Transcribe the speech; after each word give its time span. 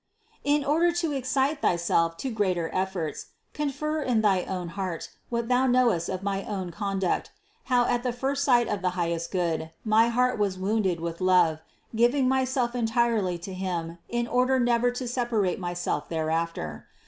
242. 0.43 0.55
In 0.57 0.65
order 0.67 0.91
to 0.91 1.11
excite 1.11 1.61
thyself 1.61 2.17
to 2.17 2.31
greater 2.31 2.71
efforts, 2.73 3.27
con 3.53 3.69
fer 3.69 4.01
in 4.01 4.21
thy 4.21 4.41
heart 4.65 5.11
what 5.29 5.47
thou 5.47 5.67
knowest 5.67 6.09
of 6.09 6.23
my 6.23 6.43
own 6.45 6.71
conduct; 6.71 7.29
how 7.65 7.85
at 7.85 8.01
the 8.01 8.11
first 8.11 8.43
sight 8.43 8.67
of 8.67 8.81
the 8.81 8.97
highest 8.97 9.29
Good, 9.29 9.69
my 9.85 10.07
heart 10.09 10.39
was 10.39 10.57
wounded 10.57 10.99
with 10.99 11.21
love, 11.21 11.59
giving 11.95 12.27
myself 12.27 12.73
entirely 12.73 13.37
to 13.45 13.53
Him 13.53 13.99
in 14.09 14.25
order 14.25 14.59
never 14.59 14.89
to 14.89 15.07
separate 15.07 15.59
myself 15.59 16.09
thereafter. 16.09 16.87